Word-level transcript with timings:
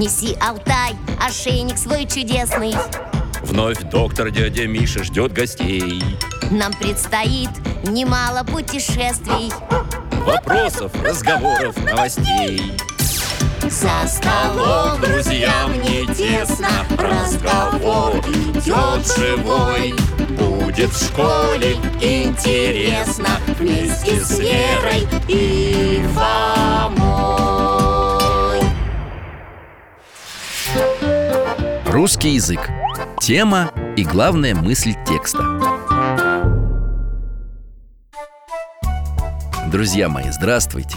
Неси, 0.00 0.34
Алтай, 0.40 0.96
ошейник 1.22 1.76
свой 1.76 2.06
чудесный. 2.06 2.74
Вновь 3.42 3.82
доктор 3.90 4.30
дядя 4.30 4.66
Миша 4.66 5.04
ждет 5.04 5.34
гостей. 5.34 6.02
Нам 6.50 6.72
предстоит 6.72 7.50
немало 7.84 8.42
путешествий. 8.44 9.52
Вопросов, 10.24 10.90
разговоров, 11.04 11.76
новостей. 11.84 12.72
За 13.68 14.08
столом, 14.08 15.02
друзьям 15.02 15.74
не 15.82 16.06
тесно. 16.14 16.70
Разговор 16.96 18.16
идет 18.20 19.06
живой. 19.18 19.92
Будет 20.30 20.92
в 20.92 21.08
школе 21.08 21.74
интересно. 22.00 23.28
Вместе 23.58 24.18
с 24.18 24.38
Верой 24.38 25.06
и 25.28 26.02
Фомой 26.14 27.59
Русский 31.90 32.30
язык. 32.30 32.70
Тема 33.20 33.72
и 33.96 34.04
главная 34.04 34.54
мысль 34.54 34.94
текста. 35.08 35.42
Друзья 39.66 40.08
мои, 40.08 40.30
здравствуйте. 40.30 40.96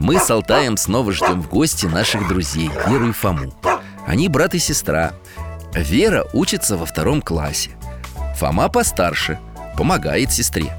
Мы 0.00 0.18
с 0.18 0.28
Алтаем 0.28 0.76
снова 0.76 1.12
ждем 1.12 1.40
в 1.40 1.48
гости 1.48 1.86
наших 1.86 2.26
друзей 2.26 2.72
Веру 2.88 3.10
и 3.10 3.12
Фому. 3.12 3.52
Они 4.04 4.28
брат 4.28 4.54
и 4.54 4.58
сестра. 4.58 5.12
Вера 5.74 6.26
учится 6.32 6.76
во 6.76 6.86
втором 6.86 7.22
классе. 7.22 7.70
Фома 8.38 8.68
постарше, 8.68 9.38
помогает 9.78 10.32
сестре. 10.32 10.76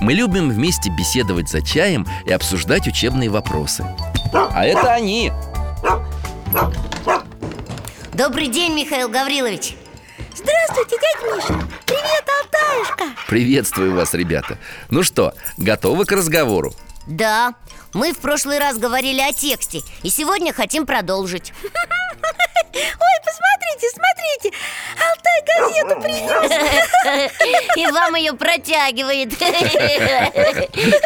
Мы 0.00 0.12
любим 0.12 0.50
вместе 0.50 0.90
беседовать 0.90 1.48
за 1.48 1.62
чаем 1.62 2.06
и 2.26 2.32
обсуждать 2.32 2.86
учебные 2.86 3.30
вопросы. 3.30 3.86
А 4.34 4.66
это 4.66 4.92
они. 4.92 5.32
Добрый 8.12 8.48
день, 8.48 8.74
Михаил 8.74 9.08
Гаврилович. 9.08 9.76
Здравствуйте, 10.34 10.96
дядя 11.00 11.36
Миша. 11.36 11.68
Привет, 11.86 12.24
Алтаюшка. 12.42 13.04
Приветствую 13.28 13.94
вас, 13.94 14.14
ребята. 14.14 14.58
Ну 14.90 15.02
что, 15.02 15.34
готовы 15.56 16.04
к 16.04 16.12
разговору? 16.12 16.74
Да, 17.06 17.54
мы 17.94 18.12
в 18.12 18.18
прошлый 18.18 18.58
раз 18.58 18.76
говорили 18.76 19.20
о 19.20 19.32
тексте 19.32 19.80
И 20.02 20.10
сегодня 20.10 20.52
хотим 20.52 20.84
продолжить 20.84 21.52
Ой, 22.74 23.16
посмотрите, 23.24 23.88
смотрите. 23.94 24.50
Алтай 24.98 25.38
газету 25.46 26.00
принес. 26.00 26.50
И 27.76 27.86
вам 27.86 28.14
ее 28.16 28.32
протягивает. 28.34 29.32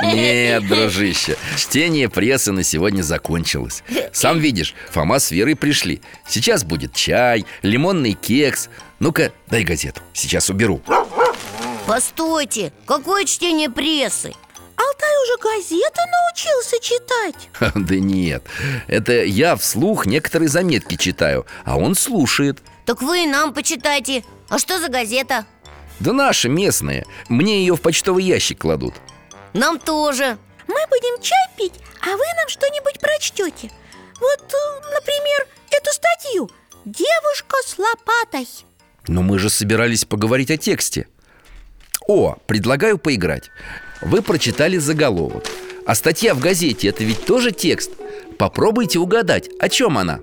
Нет, 0.02 0.66
дружище, 0.66 1.36
чтение 1.56 2.08
прессы 2.08 2.52
на 2.52 2.62
сегодня 2.62 3.02
закончилось. 3.02 3.82
Сам 4.12 4.38
видишь, 4.38 4.74
Фома 4.90 5.18
с 5.18 5.30
Верой 5.30 5.56
пришли. 5.56 6.00
Сейчас 6.26 6.64
будет 6.64 6.94
чай, 6.94 7.44
лимонный 7.62 8.12
кекс. 8.12 8.68
Ну-ка, 8.98 9.32
дай 9.48 9.64
газету, 9.64 10.00
сейчас 10.12 10.48
уберу. 10.50 10.80
Постойте, 11.86 12.72
какое 12.86 13.24
чтение 13.24 13.68
прессы? 13.68 14.32
Алтай 14.76 15.10
уже 15.24 15.36
газеты 15.38 16.00
научился 16.10 16.78
читать. 16.80 17.48
Да 17.74 17.94
нет, 17.96 18.42
это 18.88 19.24
я 19.24 19.56
вслух 19.56 20.06
некоторые 20.06 20.48
заметки 20.48 20.96
читаю 20.96 21.46
А 21.64 21.76
он 21.76 21.94
слушает. 21.94 22.58
Так 22.86 23.02
вы 23.02 23.24
и 23.24 23.26
нам 23.26 23.54
почитайте. 23.54 24.24
А 24.48 24.58
что 24.58 24.80
за 24.80 24.88
газета? 24.88 25.46
Да 26.00 26.12
наши 26.12 26.48
местные 26.48 27.06
Мне 27.28 27.60
ее 27.60 27.76
в 27.76 27.80
почтовый 27.80 28.24
ящик 28.24 28.60
кладут. 28.60 28.94
Нам 29.52 29.78
тоже. 29.78 30.38
Мы 30.66 30.78
будем 30.88 31.20
чай 31.22 31.46
пить, 31.56 31.74
а 32.00 32.10
вы 32.16 32.24
нам 32.36 32.48
что-нибудь 32.48 32.98
прочтете 33.00 33.70
Вот, 34.20 34.40
э, 34.40 34.94
например, 34.94 35.46
эту 35.70 35.92
статью. 35.92 36.50
«Девушка 36.84 37.56
с 37.64 37.78
лопатой» 37.78 38.48
Но 39.06 39.22
мы 39.22 39.38
же 39.38 39.50
собирались 39.50 40.04
поговорить 40.04 40.50
о 40.50 40.56
тексте. 40.56 41.06
О, 42.08 42.36
предлагаю 42.46 42.98
поиграть 42.98 43.50
Вы 44.02 44.22
прочитали 44.22 44.78
заголовок. 44.78 45.44
А 45.86 45.94
статья 45.94 46.34
в 46.34 46.40
газете– 46.40 46.88
это 46.88 47.04
ведь 47.04 47.24
тоже 47.24 47.52
текст. 47.52 47.92
Попробуйте 48.38 48.98
угадать, 48.98 49.48
о 49.58 49.68
чем 49.68 49.98
она? 49.98 50.20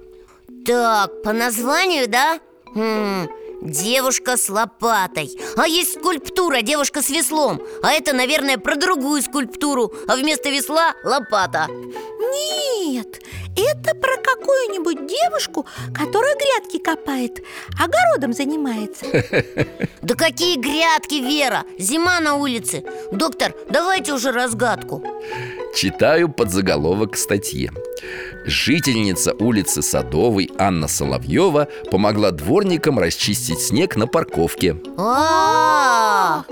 Так, 0.66 1.22
по 1.24 1.34
названию, 1.34 2.08
да? 2.08 2.40
Хм, 2.76 3.28
девушка 3.62 4.38
с 4.38 4.50
лопатой. 4.50 5.32
А 5.58 5.68
есть 5.68 6.00
скульптура 6.00 6.62
девушка 6.62 7.02
с 7.02 7.10
веслом. 7.10 7.62
А 7.84 7.92
это, 7.92 8.14
наверное, 8.14 8.58
про 8.58 8.76
другую 8.76 9.22
скульптуру. 9.22 9.94
А 10.08 10.16
вместо 10.16 10.50
весла 10.50 10.94
лопата. 11.04 11.68
Нет, 11.70 13.22
это 13.56 13.96
про 13.96 14.16
какую-нибудь 14.18 15.08
девушку, 15.08 15.66
которая 15.94 16.36
грядки 16.36 16.78
копает, 16.78 17.44
огородом 17.80 18.34
занимается. 18.34 19.06
Да 20.02 20.16
какие 20.16 20.58
грядки, 20.58 21.16
Вера! 21.16 21.66
Зима 21.78 22.20
на 22.20 22.36
улице. 22.36 22.84
Доктор, 23.12 23.54
давайте 23.70 24.14
уже 24.14 24.32
разгадку 24.32 25.04
Читаю 25.74 26.30
подзаголовок 26.30 27.14
к 27.14 27.18
статье 27.18 27.72
Жительница 28.46 29.34
улицы 29.40 29.82
Садовой 29.82 30.50
Анна 30.58 30.88
Соловьева 30.88 31.68
помогла 31.92 32.32
дворникам 32.32 32.98
расчистить 33.00 33.60
снег 33.62 33.96
на 33.96 34.08
парковке. 34.08 34.78
А, 34.98 36.44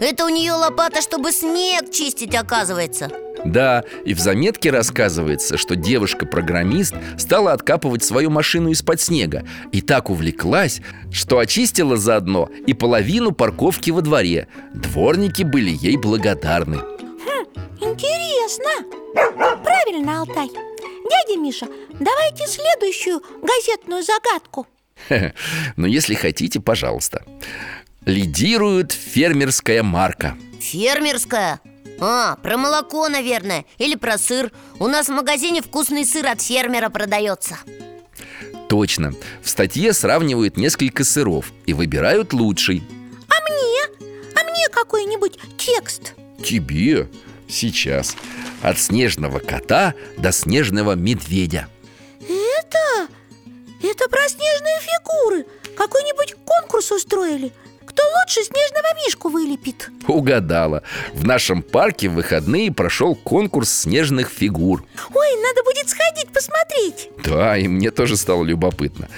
Это 0.00 0.24
у 0.24 0.28
нее 0.28 0.52
лопата, 0.52 1.02
чтобы 1.02 1.32
снег 1.32 1.90
чистить, 1.90 2.34
оказывается. 2.34 3.10
Да, 3.44 3.84
и 4.04 4.14
в 4.14 4.18
заметке 4.18 4.70
рассказывается, 4.70 5.56
что 5.56 5.76
девушка-программист 5.76 6.94
стала 7.16 7.52
откапывать 7.52 8.02
свою 8.02 8.30
машину 8.30 8.70
из-под 8.70 9.00
снега 9.00 9.44
И 9.70 9.80
так 9.80 10.10
увлеклась, 10.10 10.80
что 11.12 11.38
очистила 11.38 11.96
заодно 11.96 12.48
и 12.66 12.74
половину 12.74 13.30
парковки 13.32 13.90
во 13.90 14.00
дворе. 14.00 14.48
Дворники 14.74 15.44
были 15.44 15.70
ей 15.70 15.96
благодарны 15.96 16.78
Интересно. 17.80 18.70
Правильно, 19.62 20.20
Алтай. 20.20 20.48
Дядя 20.48 21.40
Миша, 21.40 21.66
давайте 21.98 22.46
следующую 22.46 23.22
газетную 23.42 24.02
загадку. 24.02 24.66
Но 25.76 25.86
если 25.86 26.14
хотите, 26.14 26.60
пожалуйста. 26.60 27.24
Лидирует 28.04 28.92
фермерская 28.92 29.82
марка. 29.82 30.36
Фермерская? 30.60 31.60
А, 32.00 32.36
про 32.36 32.56
молоко, 32.56 33.08
наверное, 33.08 33.64
или 33.78 33.96
про 33.96 34.18
сыр. 34.18 34.52
У 34.78 34.86
нас 34.86 35.08
в 35.08 35.12
магазине 35.12 35.62
вкусный 35.62 36.04
сыр 36.04 36.26
от 36.26 36.40
фермера 36.40 36.90
продается. 36.90 37.58
Точно, 38.68 39.14
в 39.42 39.48
статье 39.48 39.92
сравнивают 39.92 40.56
несколько 40.56 41.02
сыров 41.02 41.52
и 41.66 41.72
выбирают 41.72 42.32
лучший. 42.32 42.82
А 43.28 43.40
мне? 43.50 44.08
А 44.36 44.44
мне 44.44 44.68
какой-нибудь 44.70 45.38
текст? 45.56 46.14
Тебе? 46.44 47.08
Сейчас. 47.48 48.14
От 48.62 48.78
снежного 48.78 49.38
кота 49.38 49.94
до 50.16 50.32
снежного 50.32 50.92
медведя. 50.92 51.68
Это? 52.20 53.08
Это 53.82 54.08
про 54.08 54.28
снежные 54.28 54.80
фигуры. 54.80 55.46
Какой-нибудь 55.76 56.34
конкурс 56.44 56.90
устроили 56.92 57.52
Кто 57.98 58.06
лучше 58.20 58.44
снежного 58.44 58.94
мишку 59.04 59.28
вылепит. 59.28 59.90
Угадала. 60.06 60.84
В 61.14 61.24
нашем 61.24 61.62
парке 61.62 62.08
в 62.08 62.12
выходные 62.12 62.72
прошел 62.72 63.16
конкурс 63.16 63.72
снежных 63.72 64.30
фигур. 64.30 64.84
Ой, 65.12 65.42
надо 65.42 65.64
будет 65.64 65.88
сходить 65.88 66.28
посмотреть. 66.32 67.10
Да, 67.24 67.58
и 67.58 67.66
мне 67.66 67.90
тоже 67.90 68.16
стало 68.16 68.44
любопытно. 68.44 69.08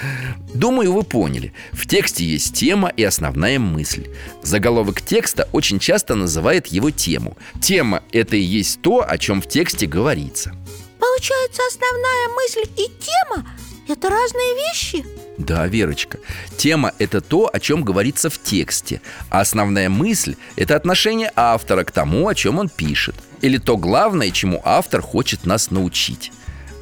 Думаю, 0.55 0.95
вы 0.95 1.03
поняли. 1.03 1.53
В 1.73 1.87
тексте 1.87 2.25
есть 2.25 2.55
тема 2.55 2.89
и 2.89 3.05
основная 3.05 3.59
мысль. 3.59 4.09
Заголовок 4.43 5.03
текста 5.03 5.47
очень 5.53 5.79
часто 5.79 6.15
называет 6.15 6.69
его 6.69 6.91
тему. 6.91 7.37
Тема– 7.61 8.03
это 8.13 8.37
и 8.37 8.41
есть 8.41 8.81
то, 8.81 9.05
о 9.07 9.19
чем 9.19 9.43
в 9.43 9.47
тексте 9.47 9.85
говорится. 9.85 10.55
Получается, 10.99 11.61
основная 11.69 12.29
мысль 12.29 12.71
и 12.79 12.89
тема– 12.99 13.47
это 13.89 14.09
разные 14.09 14.54
вещи? 14.54 15.04
Да, 15.41 15.66
Верочка, 15.66 16.19
тема– 16.59 16.92
это 16.98 17.22
то, 17.22 17.48
о 17.51 17.59
чем 17.60 17.83
говорится 17.83 18.28
в 18.28 18.39
тексте 18.42 19.01
А 19.31 19.41
основная 19.41 19.89
мысль– 19.89 20.37
это 20.57 20.77
отношение 20.77 21.33
автора 21.34 21.84
к 21.84 21.92
тому, 21.92 22.28
о 22.28 22.34
чем 22.34 22.59
он 22.59 22.69
пишет 22.69 23.15
Или 23.41 23.57
то 23.57 23.78
главное, 23.78 24.31
чему 24.33 24.60
автор 24.65 25.01
хочет 25.01 25.47
нас 25.47 25.71
научить. 25.71 26.31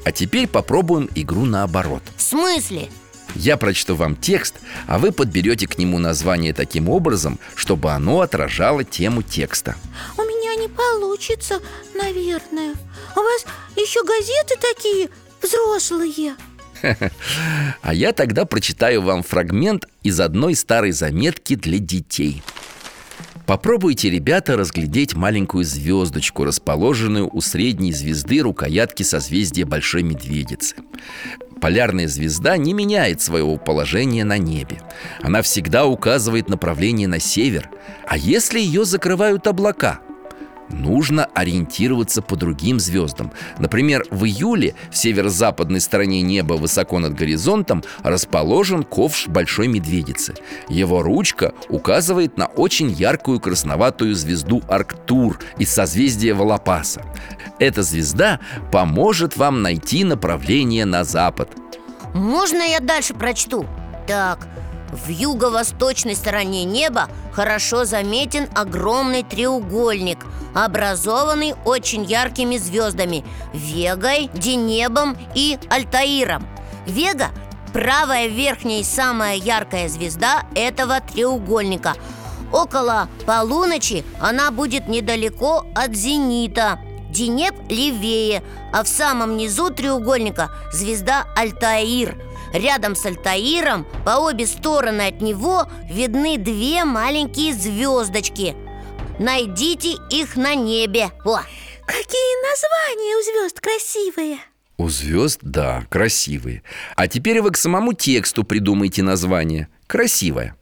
А 0.05 0.11
теперь 0.11 0.49
попробуем 0.49 1.09
игру 1.15 1.45
наоборот. 1.45 2.03
В 2.17 2.23
смысле? 2.23 2.89
Я 3.37 3.57
прочту 3.57 3.95
вам 3.95 4.17
текст, 4.17 4.57
а 4.89 4.99
вы 4.99 5.13
подберете 5.13 5.69
к 5.69 5.79
нему 5.79 5.99
название 5.99 6.53
таким 6.53 6.89
образом, 6.89 7.39
чтобы 7.55 7.93
оно 7.93 8.23
отражало 8.23 8.83
тему 8.83 9.23
текста. 9.23 9.77
У 10.17 10.23
меня 10.23 10.57
не 10.57 10.67
получится, 10.67 11.61
наверное. 11.95 12.75
У 13.15 13.21
вас 13.21 13.45
еще 13.77 14.03
газеты 14.03 14.57
такие 14.61 15.11
взрослые 15.41 16.35
А 17.83 17.95
я 17.95 18.13
тогда 18.13 18.45
прочитаю 18.45 19.03
вам 19.03 19.23
фрагмент 19.23 19.87
из 20.03 20.21
одной 20.21 20.55
старой 20.55 20.93
заметки 20.93 21.55
для 21.55 21.79
детей. 21.79 22.43
Попробуйте, 23.47 24.11
ребята, 24.11 24.59
разглядеть 24.59 25.15
маленькую 25.15 25.65
звездочку, 25.65 26.45
расположенную 26.45 27.31
у 27.33 27.41
средней 27.41 27.93
звезды 27.93 28.41
рукоятки 28.41 29.03
созвездия 29.03 29.65
Большой 29.65 30.03
Медведицы. 30.03 30.77
Полярная 31.59 32.09
звезда 32.09 32.59
не 32.59 32.75
меняет 32.75 33.23
своего 33.23 33.57
положения 33.57 34.25
на 34.25 34.37
небе. 34.37 34.83
Она 35.23 35.41
всегда 35.41 35.87
указывает 35.87 36.51
направление 36.51 37.09
на 37.09 37.21
север. 37.21 37.71
А 38.07 38.19
если 38.19 38.61
ее 38.61 38.85
закрывают 38.85 39.47
облака– 39.47 40.01
Нужно 40.71 41.27
ориентироваться 41.35 42.23
по 42.23 42.37
другим 42.37 42.79
звездам. 42.79 43.33
Например, 43.59 44.05
в 44.11 44.25
июле 44.25 44.75
в 44.91 44.97
северо-западной 44.97 45.81
стороне 45.81 46.23
неба 46.23 46.55
высоко 46.55 46.99
над 46.99 47.15
горизонтом 47.15 47.83
расположен 48.03 48.83
ковш 48.83 49.29
Большой 49.29 49.69
Медведицы. 49.69 50.35
Его 50.69 51.03
ручка 51.03 51.55
указывает 51.69 52.37
на 52.37 52.47
очень 52.47 52.91
яркую 52.91 53.41
красноватую 53.41 54.15
звезду 54.15 54.63
Арктур 54.69 55.39
из 55.59 55.71
созвездия 55.71 56.35
Волопаса 56.35 57.03
Эта 57.59 57.83
звезда 57.83 58.41
поможет 58.71 59.37
вам 59.37 59.63
найти 59.63 60.05
направление 60.05 60.85
на 60.85 61.05
запад. 61.05 61.51
Можно 62.15 62.63
я 62.63 62.81
дальше 62.81 63.15
прочту? 63.15 63.67
Так, 64.07 64.47
в 64.93 65.09
юго-восточной 65.09 66.15
стороне 66.15 66.65
неба 66.65 67.09
хорошо 67.39 67.85
заметен 67.85 68.49
огромный 68.57 69.23
треугольник, 69.23 70.27
образованный 70.55 71.55
очень 71.65 72.03
яркими 72.03 72.57
звездами 72.57 73.25
Вегой, 73.55 74.29
Денебом 74.35 75.17
и 75.37 75.57
Альтаиром. 75.71 76.45
Вега– 76.85 77.29
правая 77.73 78.27
верхняя 78.27 78.81
и 78.81 78.83
самая 78.83 79.37
яркая 79.37 79.89
звезда 79.89 80.47
этого 80.57 81.01
треугольника. 81.01 81.95
Около 82.51 83.09
полуночи 83.25 84.05
она 84.21 84.51
будет 84.51 84.89
недалеко 84.89 85.65
от 85.77 85.95
зенита. 85.95 86.81
Денеб 87.09 87.55
левее, 87.71 88.43
а 88.73 88.83
в 88.83 88.89
самом 88.89 89.37
низу 89.37 89.71
треугольника 89.71 90.51
звезда 90.73 91.25
Альтаир– 91.37 92.21
Рядом 92.53 92.97
с 92.97 93.05
Альтаиром, 93.05 93.87
по 94.05 94.19
обе 94.19 94.47
стороны 94.47 95.09
от 95.09 95.21
него, 95.21 95.67
видны 95.89 96.39
две 96.39 96.85
маленькие 96.85 97.53
звездочки. 97.53 98.57
Найдите 99.19 99.97
их 100.11 100.37
на 100.37 100.55
небе. 100.55 101.11
О! 101.25 101.41
Какие 101.87 102.51
названия 102.51 103.17
у 103.17 103.23
звезд 103.23 103.61
красивые? 103.61 104.39
У 104.77 104.89
звезд, 104.89 105.41
да, 105.43 105.85
красивые. 105.91 106.63
А 106.97 107.09
теперь 107.09 107.41
вы 107.41 107.51
к 107.51 107.57
самому 107.57 107.95
тексту 107.95 108.45
придумайте 108.45 109.03
название. 109.03 109.69
Красивое. 109.87 110.55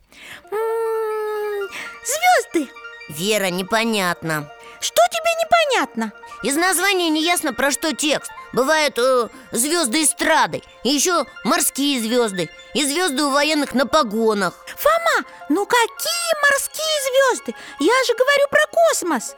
М-м, 0.50 1.68
Звезды. 2.04 2.70
Вера, 3.08 3.50
непонятно. 3.50 4.50
Что 4.80 5.02
тебе 5.10 5.30
непонятно? 5.42 6.12
Из 6.42 6.56
названия 6.56 7.10
не 7.10 7.24
ясно 7.24 7.52
про 7.52 7.70
что 7.70 7.92
текст 7.92 8.30
Бывают 8.56 8.98
э, 8.98 9.28
звезды 9.52 10.02
эстрады 10.02 10.62
И 10.82 10.88
еще 10.88 11.26
морские 11.44 12.00
звезды 12.00 12.48
И 12.72 12.86
звезды 12.86 13.22
у 13.24 13.30
военных 13.30 13.74
на 13.74 13.86
погонах. 13.86 14.54
Фома, 14.78 15.28
ну 15.50 15.66
какие 15.66 16.50
морские 16.50 16.96
звезды? 17.06 17.54
Я 17.80 18.04
же 18.04 18.14
говорю 18.14 18.48
про 18.50 18.66
космос. 18.72 19.36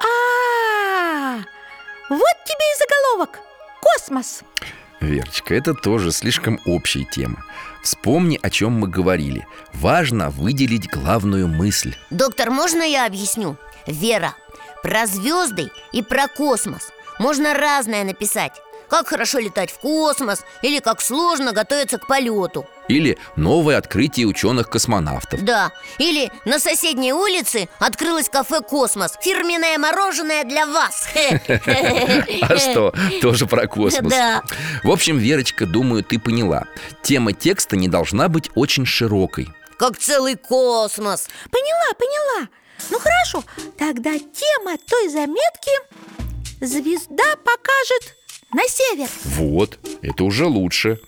А, 0.00 0.04
-а, 0.04 1.38
-а 1.38 1.44
вот 2.10 2.36
тебе 2.44 2.64
и 2.72 2.78
заголовок. 2.78 3.38
Космос. 3.80 4.40
Верочка, 5.00 5.54
это 5.54 5.72
тоже 5.72 6.12
слишком 6.12 6.60
общая 6.66 7.04
тема. 7.04 7.44
Вспомни, 7.82 8.38
о 8.42 8.50
чем 8.50 8.72
мы 8.72 8.88
говорили. 8.88 9.46
Важно 9.72 10.28
выделить 10.28 10.90
главную 10.90 11.48
мысль. 11.48 11.94
Доктор, 12.10 12.50
можно 12.50 12.82
я 12.82 13.06
объясню? 13.06 13.56
Вера, 13.86 14.34
про 14.82 15.06
звезды 15.06 15.70
и 15.92 16.02
про 16.02 16.28
космос 16.28 16.92
можно 17.18 17.54
разное 17.54 18.04
написать. 18.04 18.52
Как 18.88 19.08
хорошо 19.08 19.38
летать 19.38 19.70
в 19.70 19.78
космос 19.80 20.44
Или 20.62 20.78
как 20.78 21.00
сложно 21.02 21.52
готовиться 21.52 21.98
к 21.98 22.06
полету. 22.06 22.66
Или 22.88 23.18
новое 23.36 23.76
открытие 23.76 24.26
ученых-космонавтов. 24.26 25.42
Да, 25.42 25.72
или 25.98 26.32
на 26.46 26.58
соседней 26.58 27.12
улице 27.12 27.68
открылось 27.78 28.30
кафе 28.30 28.62
«Космос» 28.62 29.18
Фирменное 29.20 29.76
мороженое 29.76 30.44
для 30.44 30.66
вас. 30.66 31.08
А 32.40 32.56
что, 32.56 32.94
тоже 33.20 33.46
про 33.46 33.66
космос? 33.66 34.10
Да. 34.10 34.42
В 34.82 34.90
общем, 34.90 35.18
Верочка, 35.18 35.66
думаю, 35.66 36.02
ты 36.02 36.18
поняла. 36.18 36.64
Тема 37.02 37.34
текста 37.34 37.76
не 37.76 37.88
должна 37.88 38.28
быть 38.28 38.50
очень 38.54 38.86
широкой. 38.86 39.48
Как 39.78 39.98
целый 39.98 40.36
космос. 40.36 41.28
Поняла, 41.50 41.92
поняла. 41.98 42.48
Ну 42.90 42.98
хорошо, 42.98 43.44
тогда 43.78 44.12
тема 44.12 44.78
той 44.88 45.08
заметки 45.08 45.70
Звезда 46.60 47.36
покажет 47.36 48.16
на 48.52 48.62
север. 48.68 49.08
Вот, 49.24 49.78
это 50.02 50.24
уже 50.24 50.46
лучше. 50.46 51.00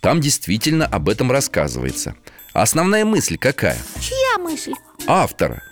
Там 0.00 0.20
действительно 0.20 0.86
об 0.86 1.08
этом 1.08 1.30
рассказывается. 1.30 2.16
А 2.52 2.62
основная 2.62 3.04
мысль 3.04 3.36
какая? 3.36 3.78
Чья 4.00 4.38
мысль? 4.38 4.72
Автора. 5.06 5.62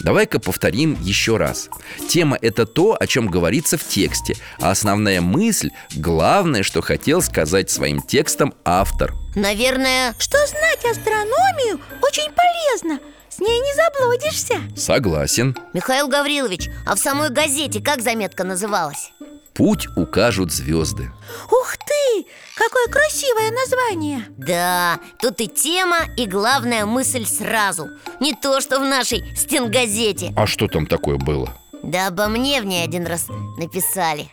Давай-ка 0.00 0.40
повторим 0.40 0.98
еще 1.00 1.36
раз. 1.36 1.68
Тема– 2.08 2.36
это 2.42 2.66
то, 2.66 2.96
о 2.98 3.06
чем 3.06 3.28
говорится 3.28 3.78
в 3.78 3.86
тексте. 3.86 4.34
А 4.58 4.72
основная 4.72 5.20
мысль– 5.20 5.70
главное, 5.94 6.64
что 6.64 6.80
хотел 6.80 7.22
сказать 7.22 7.70
своим 7.70 8.02
текстом 8.02 8.54
автор. 8.64 9.14
Наверное, 9.36 10.14
Что 10.18 10.38
знать 10.46 10.84
астрономию 10.84 11.80
очень 12.02 12.32
полезно 12.32 12.98
С 13.34 13.38
ней 13.38 13.60
не 13.60 13.74
заблудишься 13.74 14.60
Согласен 14.76 15.56
Михаил 15.72 16.06
Гаврилович, 16.06 16.68
а 16.86 16.94
в 16.94 16.98
самой 16.98 17.30
газете 17.30 17.82
как 17.82 18.02
заметка 18.02 18.44
называлась? 18.44 19.10
Путь 19.54 19.86
укажут 19.96 20.52
звезды 20.52 21.10
Ух 21.50 21.76
ты! 21.78 22.26
Какое 22.56 22.88
красивое 22.88 23.50
название 23.50 24.26
Да, 24.36 25.00
тут 25.18 25.40
и 25.40 25.48
тема, 25.48 26.00
и 26.18 26.26
главная 26.26 26.84
мысль 26.84 27.24
сразу 27.24 27.88
Не 28.20 28.34
то, 28.34 28.60
что 28.60 28.78
в 28.78 28.82
нашей 28.82 29.34
стенгазете 29.34 30.34
А 30.36 30.46
что 30.46 30.68
там 30.68 30.86
такое 30.86 31.16
было? 31.16 31.56
Да 31.82 32.08
обо 32.08 32.28
мне 32.28 32.60
в 32.60 32.66
ней 32.66 32.84
один 32.84 33.06
раз 33.06 33.28
написали 33.56 34.28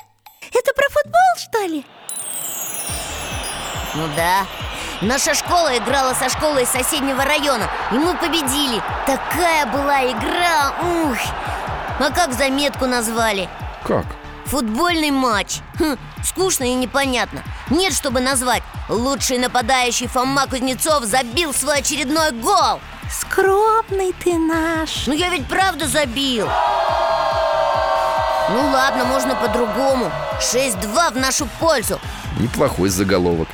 Это 0.54 0.74
про 0.74 0.90
футбол, 0.90 1.38
что 1.38 1.66
ли? 1.68 1.86
Ну 3.96 4.10
да 4.18 4.46
Наша 5.02 5.34
школа 5.34 5.78
играла 5.78 6.14
со 6.14 6.28
школой 6.30 6.66
соседнего 6.66 7.24
района 7.24 7.70
И 7.92 7.96
мы 7.96 8.16
победили. 8.16 8.82
Такая 9.06 9.66
была 9.66 10.04
игра 10.12 10.74
Ух! 10.82 11.18
А 12.00 12.12
как 12.12 12.34
заметку 12.34 12.86
назвали? 12.86 13.50
Как? 13.86 14.06
Футбольный 14.46 15.12
матч. 15.12 15.60
Хм, 15.80 15.96
Скучно 16.24 16.64
и 16.66 16.74
непонятно. 16.74 17.44
Нет, 17.70 17.94
чтобы 17.94 18.20
назвать. 18.20 18.64
Лучший 18.90 19.38
нападающий 19.38 20.08
Фома 20.08 20.48
Кузнецов 20.48 21.04
забил 21.04 21.54
свой 21.54 21.80
очередной 21.80 22.32
гол. 22.32 22.82
Скромный 23.10 24.14
ты 24.24 24.38
наш. 24.38 25.08
Ну 25.08 25.14
я 25.14 25.30
ведь 25.30 25.48
правда 25.48 25.88
забил. 25.88 26.48
Ну 28.50 28.70
ладно, 28.72 29.06
можно 29.06 29.36
по-другому. 29.36 30.12
6-2 30.42 31.14
в 31.14 31.18
нашу 31.18 31.48
пользу. 31.60 32.00
Неплохой 32.40 32.90
заголовок 32.90 33.48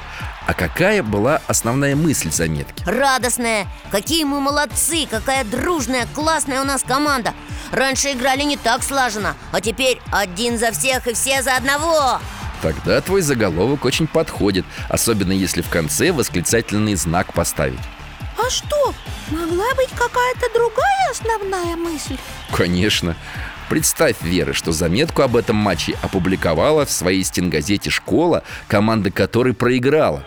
А 0.47 0.53
какая 0.53 1.01
была 1.01 1.41
основная 1.47 1.95
мысль 1.95 2.31
заметки? 2.31 2.83
Радостная. 2.85 3.67
Какие 3.91 4.25
мы 4.25 4.39
молодцы 4.39 5.07
Какая 5.09 5.43
дружная, 5.43 6.07
классная 6.13 6.61
у 6.61 6.65
нас 6.65 6.83
команда. 6.83 7.33
Раньше 7.71 8.11
играли 8.11 8.43
не 8.43 8.57
так 8.57 8.83
слаженно 8.83 9.35
А 9.51 9.59
теперь 9.59 9.99
один 10.11 10.59
за 10.59 10.71
всех 10.71 11.07
и 11.07 11.13
все 11.13 11.41
за 11.41 11.55
одного. 11.55 12.19
Тогда 12.61 13.01
твой 13.01 13.21
заголовок 13.21 13.85
очень 13.85 14.07
подходит 14.07 14.65
Особенно 14.87 15.31
если 15.31 15.61
в 15.61 15.69
конце 15.69 16.11
восклицательный 16.11 16.95
знак 16.95 17.33
поставить. 17.33 17.79
А 18.37 18.49
что, 18.49 18.93
могла 19.31 19.73
быть 19.75 19.89
какая-то 19.89 20.53
другая 20.53 21.09
основная 21.11 21.75
мысль? 21.75 22.17
Конечно. 22.51 23.15
Представь, 23.69 24.17
Вера, 24.21 24.53
что 24.53 24.71
заметку 24.71 25.23
об 25.23 25.35
этом 25.35 25.55
матче 25.55 25.97
опубликовала 26.03 26.85
в 26.85 26.91
своей 26.91 27.23
стенгазете 27.23 27.89
«Школа», 27.89 28.43
команда 28.67 29.09
которой 29.09 29.55
проиграла 29.55 30.23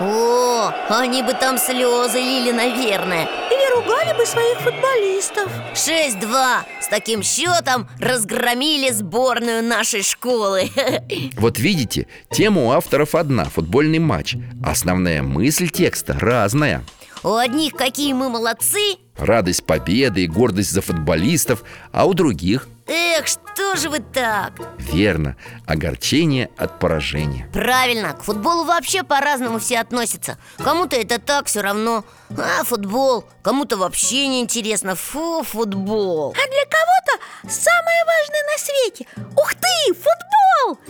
О, 0.00 0.72
они 0.88 1.22
бы 1.22 1.34
там 1.34 1.58
слезы 1.58 2.18
лили, 2.18 2.52
наверное. 2.52 3.28
Или 3.50 3.74
ругали 3.74 4.16
бы 4.16 4.24
своих 4.24 4.58
футболистов. 4.60 5.52
6-2 5.74 6.60
С 6.80 6.88
таким 6.88 7.22
счетом 7.22 7.86
разгромили 7.98 8.90
сборную 8.90 9.62
нашей 9.62 10.02
школы. 10.02 10.70
Вот 11.36 11.58
видите, 11.58 12.06
тема 12.30 12.64
у 12.64 12.70
авторов 12.70 13.14
одна– 13.14 13.44
футбольный 13.46 13.98
матч. 13.98 14.36
Основная 14.64 15.22
мысль 15.22 15.68
текста 15.68 16.18
разная. 16.18 16.82
У 17.22 17.34
одних 17.34 17.74
какие 17.74 18.14
мы 18.14 18.30
молодцы. 18.30 18.96
Радость 19.18 19.64
победы 19.64 20.24
и 20.24 20.26
гордость 20.26 20.70
за 20.70 20.80
футболистов 20.80 21.62
А 21.92 22.06
у 22.06 22.14
других 22.14 22.68
Эх, 22.92 23.28
что 23.28 23.76
же 23.76 23.88
вы 23.88 24.00
так? 24.00 24.54
Верно, 24.78 25.36
огорчение 25.64 26.50
от 26.56 26.80
поражения. 26.80 27.48
Правильно, 27.52 28.14
к 28.14 28.24
футболу 28.24 28.64
вообще 28.64 29.04
по-разному 29.04 29.60
все 29.60 29.78
относятся. 29.78 30.38
Кому-то 30.58 30.96
это 30.96 31.20
так 31.20 31.46
все 31.46 31.60
равно. 31.60 32.04
А, 32.36 32.64
футбол? 32.64 33.24
Кому-то 33.42 33.76
вообще 33.76 34.26
не 34.26 34.40
интересно. 34.40 34.96
Фу, 34.96 35.44
футбол. 35.44 36.32
А 36.32 36.34
для 36.34 36.64
кого-то 36.64 37.48
самое 37.48 38.04
важное 38.06 38.42
на 38.50 38.58
свете. 38.58 39.06
Ух 39.36 39.54
ты, 39.54 39.94
футбол! 39.94 40.80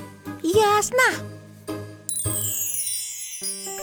Ясно. 0.43 1.03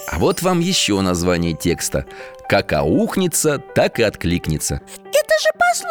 А 0.09 0.17
вот 0.17 0.41
вам 0.41 0.59
еще 0.59 0.99
название 1.01 1.53
текста. 1.53 2.07
Как 2.49 2.73
аухнется, 2.73 3.59
так 3.59 3.99
и 3.99 4.03
откликнется 4.03 4.81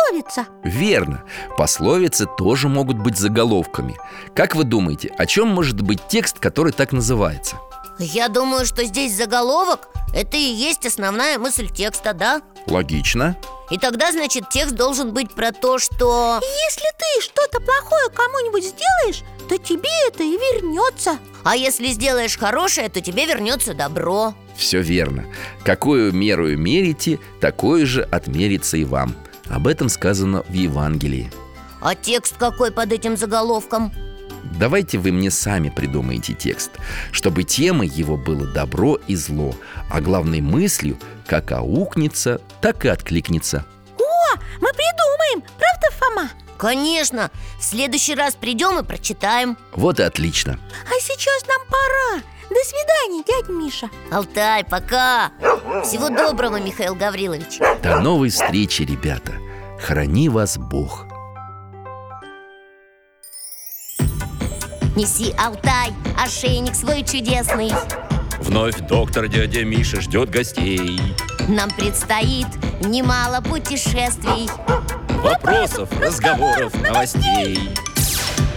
пословица. 0.07 0.47
Верно, 0.65 1.25
пословицы 1.57 2.27
тоже 2.39 2.69
могут 2.69 2.99
быть 2.99 3.17
заголовками. 3.17 3.97
Как 4.35 4.55
вы 4.55 4.65
думаете, 4.65 5.13
о 5.17 5.27
чем 5.27 5.49
может 5.49 5.81
быть 5.81 6.07
текст, 6.09 6.39
который 6.39 6.73
так 6.73 6.93
называется? 6.93 7.57
Я 7.99 8.29
думаю, 8.29 8.67
что 8.67 8.85
здесь 8.85 9.17
заголовок– 9.17 9.89
это 10.15 10.37
и 10.37 10.41
есть 10.41 10.85
основная 10.85 11.39
мысль 11.39 11.69
текста, 11.69 12.13
да? 12.13 12.43
Логично. 12.67 13.37
И 13.71 13.79
тогда, 13.79 14.13
значит, 14.13 14.51
текст 14.51 14.75
должен 14.75 15.13
быть 15.13 15.33
про 15.33 15.51
то, 15.51 15.79
что... 15.79 16.41
Если 16.43 16.87
ты 16.99 17.23
что-то 17.23 17.61
плохое 17.61 18.09
кому-нибудь 18.15 18.65
сделаешь, 18.65 19.23
то 19.49 19.59
тебе 19.59 19.89
это 20.09 20.23
и 20.23 20.33
вернется 20.33 21.19
А 21.45 21.57
если 21.57 21.89
сделаешь 21.89 22.37
хорошее, 22.37 22.89
то 22.89 23.01
тебе 23.01 23.27
вернется 23.27 23.75
добро. 23.75 24.35
Все 24.57 24.81
верно. 24.81 25.25
Какую 25.65 26.13
меру 26.13 26.49
мерите, 26.57 27.19
такое 27.41 27.87
же 27.87 28.03
отмерится 28.03 28.77
и 28.77 28.85
вам 28.85 29.15
Об 29.49 29.67
этом 29.67 29.89
сказано 29.89 30.43
в 30.49 30.53
Евангелии. 30.53 31.31
А 31.81 31.95
текст 31.95 32.37
какой 32.39 32.73
под 32.73 32.93
этим 32.93 33.17
заголовком? 33.17 33.93
Давайте 34.59 34.99
вы 34.99 35.13
мне 35.13 35.31
сами 35.31 35.71
придумаете 35.71 36.33
текст 36.33 36.71
Чтобы 37.11 37.43
темой 37.43 37.89
его 37.89 38.17
было 38.17 38.47
добро 38.47 38.97
и 39.09 39.17
зло 39.17 39.53
А 39.91 40.01
главной 40.01 40.41
мыслью 40.41 40.99
как 41.27 41.53
аукнется, 41.53 42.41
так 42.61 42.85
и 42.85 42.89
откликнется. 42.89 43.67
О, 43.99 44.37
мы 44.61 44.69
придумаем, 44.73 45.43
правда, 45.59 45.89
Фома? 45.99 46.31
Конечно, 46.57 47.31
в 47.59 47.65
следующий 47.65 48.15
раз 48.15 48.35
придем 48.35 48.79
и 48.79 48.83
прочитаем. 48.83 49.59
Вот 49.73 50.01
и 50.01 50.03
отлично. 50.03 50.59
А 50.87 51.01
сейчас 51.01 51.47
нам 51.47 51.61
пора. 51.67 52.23
До 52.49 52.65
свидания, 52.65 52.86
дядя 53.09 53.53
Миша. 53.53 53.91
Алтай, 54.11 54.65
пока! 54.65 55.31
Всего 55.85 56.09
доброго, 56.09 56.61
Михаил 56.61 56.95
Гаврилович. 56.95 57.59
До 57.83 58.01
новой 58.01 58.31
встречи, 58.31 58.83
ребята. 58.83 59.33
Храни 59.81 60.29
вас 60.29 60.59
Бог. 60.59 61.07
Неси, 64.97 65.35
Алтай, 65.39 65.93
ошейник 66.19 66.75
свой 66.75 67.03
чудесный. 67.03 67.71
Вновь 68.41 68.79
доктор 68.81 69.29
дядя 69.29 69.65
Миша 69.65 70.01
ждет 70.01 70.31
гостей. 70.31 70.99
Нам 71.49 71.71
предстоит 71.71 72.47
немало 72.81 73.43
путешествий. 73.43 74.49
Вопросов, 75.23 75.91
разговоров, 76.01 76.73
новостей 76.83 77.75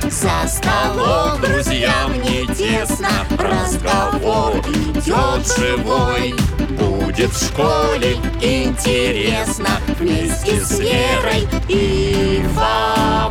За 0.10 0.48
столом. 0.48 1.40
Друзьям 1.40 2.14
не 2.14 2.48
тесно. 2.48 3.10
Разговор 3.38 4.58
идет 4.58 5.46
живой. 5.56 6.34
Будет 6.80 7.32
в 7.32 7.46
школе 7.46 8.16
интересно. 8.42 9.70
Вместе 10.00 10.60
с 10.62 10.80
Верой 10.80 11.48
и 11.68 12.44
Фомой 12.56 13.29